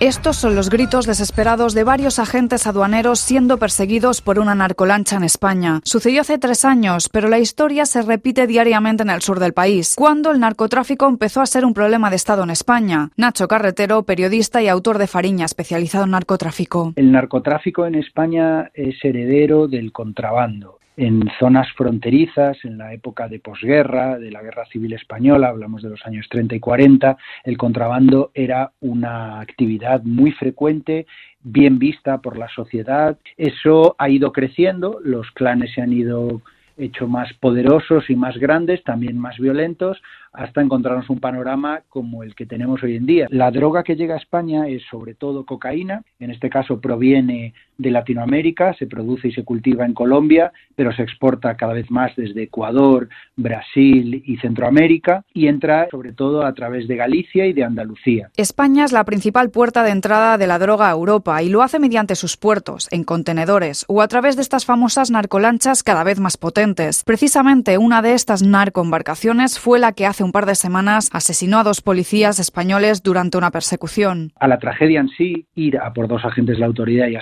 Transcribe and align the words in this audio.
Estos 0.00 0.36
son 0.36 0.54
los 0.54 0.70
gritos 0.70 1.04
desesperados 1.04 1.74
de 1.74 1.84
varios 1.84 2.18
agentes 2.18 2.66
aduaneros 2.66 3.20
siendo 3.20 3.58
perseguidos 3.58 4.22
por 4.22 4.38
una 4.38 4.54
narcolancha 4.54 5.16
en 5.16 5.24
España. 5.24 5.82
Sucedió 5.84 6.22
hace 6.22 6.38
tres 6.38 6.64
años, 6.64 7.10
pero 7.10 7.28
la 7.28 7.38
historia 7.38 7.84
se 7.84 8.00
repite 8.00 8.46
diariamente 8.46 9.02
en 9.02 9.10
el 9.10 9.20
sur 9.20 9.38
del 9.40 9.52
país, 9.52 9.94
cuando 9.98 10.30
el 10.30 10.40
narcotráfico 10.40 11.06
empezó 11.06 11.42
a 11.42 11.46
ser 11.46 11.66
un 11.66 11.74
problema 11.74 12.08
de 12.08 12.16
Estado 12.16 12.44
en 12.44 12.50
España. 12.50 13.10
Nacho 13.18 13.46
Carretero, 13.46 14.04
periodista 14.04 14.62
y 14.62 14.68
autor 14.68 14.96
de 14.96 15.06
Fariña, 15.06 15.44
especializado 15.44 16.04
en 16.04 16.12
narcotráfico. 16.12 16.94
El 16.96 17.12
narcotráfico 17.12 17.84
en 17.84 17.96
España 17.96 18.70
es 18.72 18.96
heredero 19.04 19.68
del 19.68 19.92
contrabando 19.92 20.79
en 21.00 21.30
zonas 21.38 21.66
fronterizas, 21.72 22.62
en 22.62 22.76
la 22.76 22.92
época 22.92 23.26
de 23.26 23.40
posguerra, 23.40 24.18
de 24.18 24.30
la 24.30 24.42
Guerra 24.42 24.66
Civil 24.66 24.92
Española, 24.92 25.48
hablamos 25.48 25.82
de 25.82 25.88
los 25.88 26.04
años 26.04 26.26
30 26.28 26.56
y 26.56 26.60
40, 26.60 27.16
el 27.44 27.56
contrabando 27.56 28.30
era 28.34 28.72
una 28.80 29.40
actividad 29.40 30.02
muy 30.02 30.32
frecuente, 30.32 31.06
bien 31.42 31.78
vista 31.78 32.18
por 32.18 32.36
la 32.36 32.48
sociedad. 32.48 33.16
Eso 33.38 33.96
ha 33.96 34.10
ido 34.10 34.30
creciendo, 34.32 35.00
los 35.02 35.30
clanes 35.30 35.72
se 35.74 35.80
han 35.80 35.94
ido 35.94 36.42
hecho 36.76 37.08
más 37.08 37.32
poderosos 37.34 38.10
y 38.10 38.16
más 38.16 38.36
grandes, 38.36 38.82
también 38.84 39.16
más 39.16 39.38
violentos, 39.38 40.02
hasta 40.32 40.60
encontrarnos 40.60 41.10
un 41.10 41.20
panorama 41.20 41.80
como 41.88 42.22
el 42.22 42.34
que 42.34 42.46
tenemos 42.46 42.82
hoy 42.82 42.96
en 42.96 43.06
día. 43.06 43.26
La 43.30 43.50
droga 43.50 43.82
que 43.82 43.96
llega 43.96 44.14
a 44.14 44.18
España 44.18 44.68
es 44.68 44.82
sobre 44.90 45.14
todo 45.14 45.44
cocaína, 45.44 46.02
en 46.18 46.30
este 46.30 46.50
caso 46.50 46.80
proviene 46.80 47.54
de 47.80 47.90
Latinoamérica, 47.90 48.74
se 48.74 48.86
produce 48.86 49.28
y 49.28 49.32
se 49.32 49.44
cultiva 49.44 49.86
en 49.86 49.94
Colombia, 49.94 50.52
pero 50.76 50.92
se 50.92 51.02
exporta 51.02 51.56
cada 51.56 51.72
vez 51.72 51.90
más 51.90 52.14
desde 52.16 52.42
Ecuador, 52.42 53.08
Brasil 53.36 54.22
y 54.26 54.36
Centroamérica 54.36 55.24
y 55.32 55.48
entra 55.48 55.88
sobre 55.90 56.12
todo 56.12 56.44
a 56.44 56.52
través 56.52 56.86
de 56.88 56.96
Galicia 56.96 57.46
y 57.46 57.52
de 57.52 57.64
Andalucía. 57.64 58.30
España 58.36 58.84
es 58.84 58.92
la 58.92 59.04
principal 59.04 59.50
puerta 59.50 59.82
de 59.82 59.90
entrada 59.90 60.36
de 60.36 60.46
la 60.46 60.58
droga 60.58 60.88
a 60.88 60.92
Europa 60.92 61.42
y 61.42 61.48
lo 61.48 61.62
hace 61.62 61.78
mediante 61.78 62.14
sus 62.14 62.36
puertos, 62.36 62.88
en 62.90 63.04
contenedores 63.04 63.84
o 63.88 64.02
a 64.02 64.08
través 64.08 64.36
de 64.36 64.42
estas 64.42 64.66
famosas 64.66 65.10
narcolanchas 65.10 65.82
cada 65.82 66.04
vez 66.04 66.20
más 66.20 66.36
potentes. 66.36 67.02
Precisamente 67.04 67.78
una 67.78 68.02
de 68.02 68.14
estas 68.14 68.42
narcoembarcaciones 68.42 69.58
fue 69.58 69.78
la 69.78 69.92
que 69.92 70.06
hace 70.06 70.24
un 70.24 70.32
par 70.32 70.46
de 70.46 70.54
semanas 70.54 71.08
asesinó 71.12 71.58
a 71.58 71.64
dos 71.64 71.80
policías 71.80 72.38
españoles 72.38 73.02
durante 73.02 73.38
una 73.38 73.50
persecución. 73.50 74.32
A 74.38 74.48
la 74.48 74.58
tragedia 74.58 75.00
en 75.00 75.08
sí, 75.08 75.46
ir 75.54 75.78
a 75.78 75.92
por 75.92 76.08
dos 76.08 76.24
agentes 76.24 76.56
de 76.56 76.60
la 76.60 76.66
autoridad 76.66 77.08
y 77.08 77.16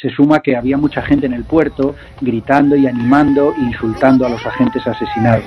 se 0.00 0.10
suma 0.10 0.40
que 0.40 0.56
había 0.56 0.76
mucha 0.76 1.02
gente 1.02 1.26
en 1.26 1.32
el 1.32 1.44
puerto 1.44 1.94
gritando 2.20 2.76
y 2.76 2.86
animando 2.86 3.54
insultando 3.58 4.26
a 4.26 4.28
los 4.30 4.44
agentes 4.46 4.86
asesinados. 4.86 5.44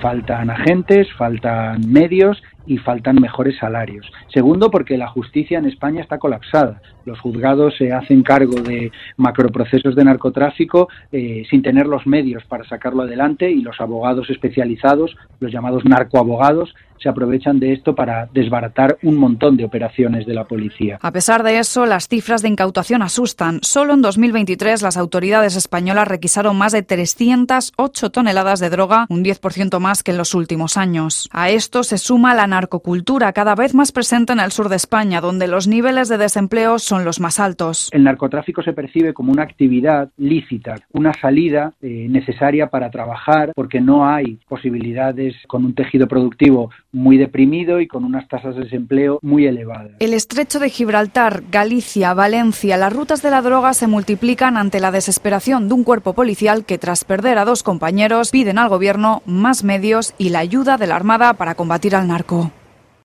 Faltan 0.00 0.50
agentes, 0.50 1.08
faltan 1.16 1.80
medios 1.90 2.42
y 2.66 2.78
faltan 2.78 3.16
mejores 3.20 3.58
salarios. 3.58 4.10
Segundo, 4.32 4.70
porque 4.70 4.96
la 4.96 5.08
justicia 5.08 5.58
en 5.58 5.66
España 5.66 6.02
está 6.02 6.18
colapsada. 6.18 6.80
Los 7.04 7.20
juzgados 7.20 7.76
se 7.76 7.92
hacen 7.92 8.22
cargo 8.22 8.60
de 8.60 8.90
macroprocesos 9.16 9.94
de 9.94 10.04
narcotráfico 10.04 10.88
eh, 11.12 11.44
sin 11.50 11.62
tener 11.62 11.86
los 11.86 12.06
medios 12.06 12.44
para 12.44 12.64
sacarlo 12.64 13.02
adelante 13.02 13.50
y 13.50 13.60
los 13.60 13.80
abogados 13.80 14.30
especializados, 14.30 15.16
los 15.40 15.52
llamados 15.52 15.84
narcoabogados, 15.84 16.74
se 17.04 17.10
aprovechan 17.10 17.60
de 17.60 17.74
esto 17.74 17.94
para 17.94 18.30
desbaratar 18.32 18.96
un 19.02 19.16
montón 19.16 19.58
de 19.58 19.64
operaciones 19.64 20.24
de 20.24 20.32
la 20.32 20.44
policía. 20.44 20.98
A 21.02 21.12
pesar 21.12 21.42
de 21.42 21.58
eso, 21.58 21.84
las 21.84 22.08
cifras 22.08 22.40
de 22.40 22.48
incautación 22.48 23.02
asustan. 23.02 23.58
Solo 23.62 23.92
en 23.92 24.00
2023 24.00 24.80
las 24.80 24.96
autoridades 24.96 25.54
españolas 25.54 26.08
requisaron 26.08 26.56
más 26.56 26.72
de 26.72 26.82
308 26.82 28.10
toneladas 28.10 28.58
de 28.58 28.70
droga, 28.70 29.04
un 29.10 29.22
10% 29.22 29.78
más 29.80 30.02
que 30.02 30.12
en 30.12 30.16
los 30.16 30.34
últimos 30.34 30.78
años. 30.78 31.28
A 31.30 31.50
esto 31.50 31.82
se 31.82 31.98
suma 31.98 32.34
la 32.34 32.46
narcocultura 32.54 33.32
cada 33.32 33.56
vez 33.56 33.74
más 33.74 33.90
presente 33.90 34.32
en 34.32 34.40
el 34.40 34.52
sur 34.52 34.68
de 34.68 34.76
España, 34.76 35.20
donde 35.20 35.48
los 35.48 35.66
niveles 35.66 36.08
de 36.08 36.18
desempleo 36.18 36.78
son 36.78 37.04
los 37.04 37.18
más 37.18 37.40
altos. 37.40 37.88
El 37.92 38.04
narcotráfico 38.04 38.62
se 38.62 38.72
percibe 38.72 39.12
como 39.12 39.32
una 39.32 39.42
actividad 39.42 40.10
lícita, 40.16 40.76
una 40.92 41.12
salida 41.14 41.72
eh, 41.82 42.06
necesaria 42.08 42.68
para 42.68 42.90
trabajar 42.90 43.52
porque 43.56 43.80
no 43.80 44.06
hay 44.06 44.38
posibilidades 44.48 45.34
con 45.48 45.64
un 45.64 45.74
tejido 45.74 46.06
productivo 46.06 46.70
muy 46.92 47.18
deprimido 47.18 47.80
y 47.80 47.88
con 47.88 48.04
unas 48.04 48.28
tasas 48.28 48.54
de 48.54 48.62
desempleo 48.64 49.18
muy 49.22 49.46
elevadas. 49.46 49.92
El 49.98 50.14
estrecho 50.14 50.60
de 50.60 50.70
Gibraltar, 50.70 51.42
Galicia, 51.50 52.14
Valencia, 52.14 52.76
las 52.76 52.92
rutas 52.92 53.20
de 53.20 53.30
la 53.30 53.42
droga 53.42 53.74
se 53.74 53.88
multiplican 53.88 54.56
ante 54.56 54.78
la 54.78 54.92
desesperación 54.92 55.68
de 55.68 55.74
un 55.74 55.82
cuerpo 55.82 56.12
policial 56.12 56.64
que 56.64 56.78
tras 56.78 57.04
perder 57.04 57.38
a 57.38 57.44
dos 57.44 57.62
compañeros 57.62 58.30
piden 58.30 58.58
al 58.58 58.68
gobierno 58.68 59.22
más 59.26 59.64
medios 59.64 60.14
y 60.18 60.28
la 60.28 60.38
ayuda 60.38 60.76
de 60.76 60.86
la 60.86 60.96
Armada 60.96 61.34
para 61.34 61.54
combatir 61.54 61.96
al 61.96 62.06
narco. 62.06 62.43